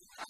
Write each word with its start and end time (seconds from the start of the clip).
you 0.00 0.27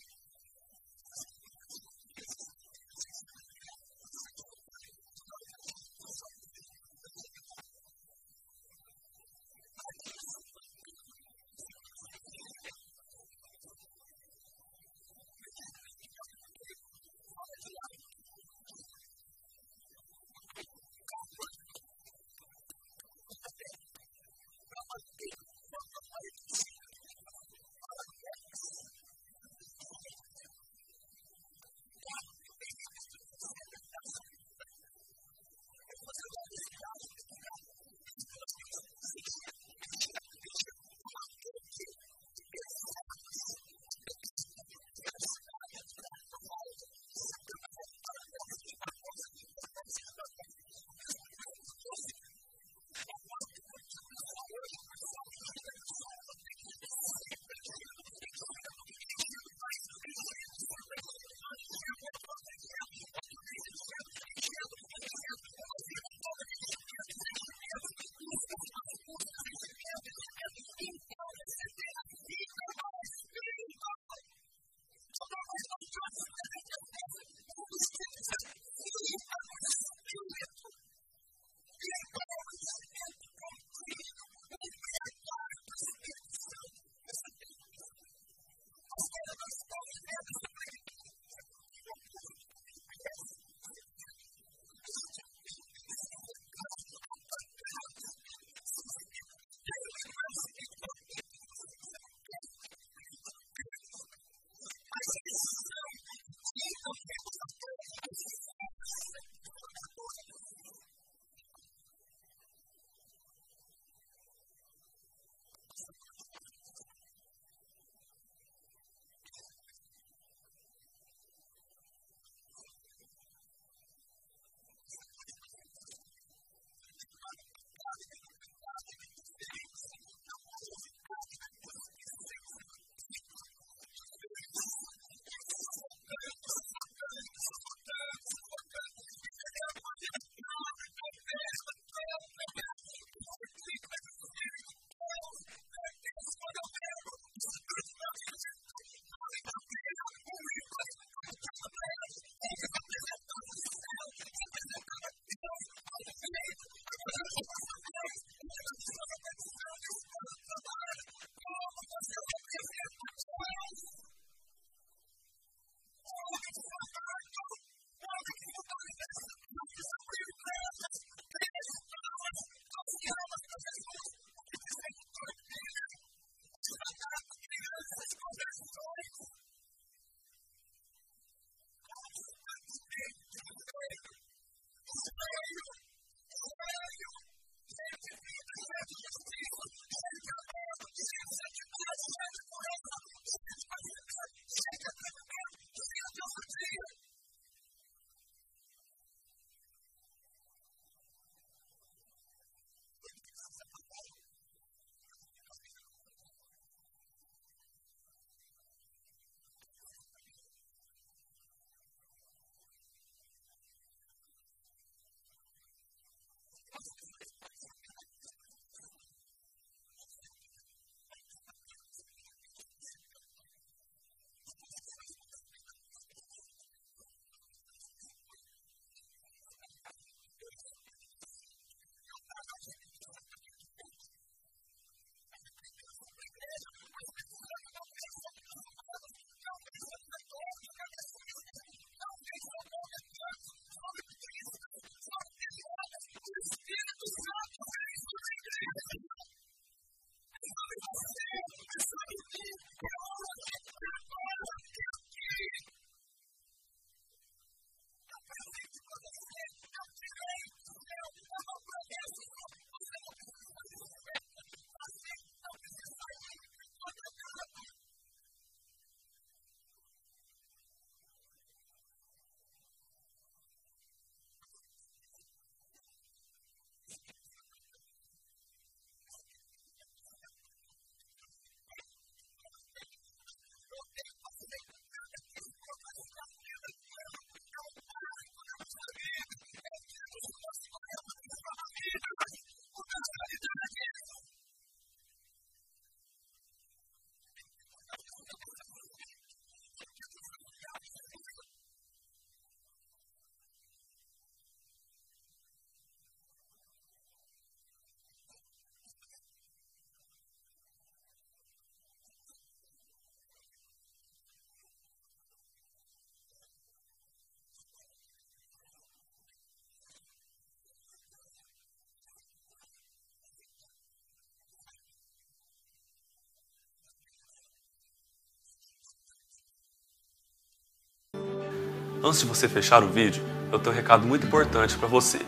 Antes 332.03 332.21
de 332.21 332.27
você 332.27 332.49
fechar 332.49 332.85
o 332.85 332.89
vídeo, 332.89 333.25
eu 333.51 333.59
tenho 333.59 333.75
um 333.75 333.77
recado 333.77 334.07
muito 334.07 334.25
importante 334.25 334.79
para 334.79 334.87
você. 334.87 335.21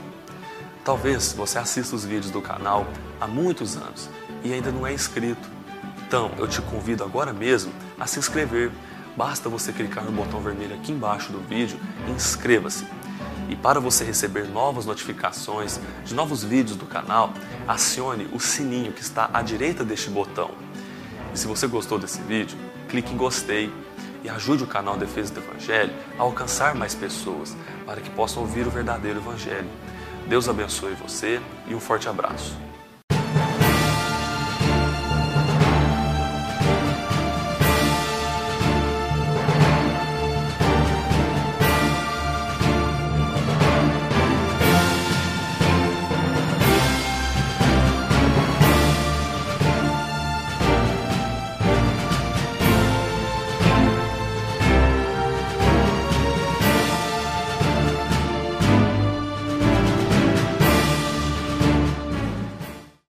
Talvez 0.84 1.32
você 1.32 1.58
assista 1.58 1.96
os 1.96 2.04
vídeos 2.04 2.30
do 2.30 2.40
canal 2.40 2.86
há 3.20 3.26
muitos 3.26 3.76
anos 3.76 4.08
e 4.44 4.52
ainda 4.52 4.70
não 4.70 4.86
é 4.86 4.92
inscrito. 4.92 5.48
Então, 6.06 6.30
eu 6.38 6.46
te 6.46 6.62
convido 6.62 7.02
agora 7.02 7.32
mesmo 7.32 7.72
a 7.98 8.06
se 8.06 8.20
inscrever. 8.20 8.70
Basta 9.16 9.48
você 9.48 9.72
clicar 9.72 10.04
no 10.04 10.12
botão 10.12 10.40
vermelho 10.40 10.76
aqui 10.76 10.92
embaixo 10.92 11.32
do 11.32 11.40
vídeo 11.40 11.76
e 12.06 12.12
inscreva-se. 12.12 12.86
E 13.48 13.56
para 13.56 13.80
você 13.80 14.04
receber 14.04 14.46
novas 14.46 14.86
notificações 14.86 15.80
de 16.04 16.14
novos 16.14 16.44
vídeos 16.44 16.76
do 16.76 16.86
canal, 16.86 17.34
acione 17.66 18.28
o 18.32 18.38
sininho 18.38 18.92
que 18.92 19.02
está 19.02 19.28
à 19.32 19.42
direita 19.42 19.84
deste 19.84 20.08
botão. 20.08 20.52
E 21.34 21.38
se 21.38 21.48
você 21.48 21.66
gostou 21.66 21.98
desse 21.98 22.20
vídeo, 22.20 22.56
clique 22.88 23.12
em 23.12 23.16
gostei 23.16 23.72
ajude 24.30 24.64
o 24.64 24.66
canal 24.66 24.96
Defesa 24.96 25.34
do 25.34 25.40
Evangelho 25.40 25.92
a 26.18 26.22
alcançar 26.22 26.74
mais 26.74 26.94
pessoas 26.94 27.56
para 27.84 28.00
que 28.00 28.10
possam 28.10 28.42
ouvir 28.42 28.66
o 28.66 28.70
verdadeiro 28.70 29.18
Evangelho. 29.18 29.68
Deus 30.26 30.48
abençoe 30.48 30.94
você 30.94 31.40
e 31.66 31.74
um 31.74 31.80
forte 31.80 32.08
abraço. 32.08 32.69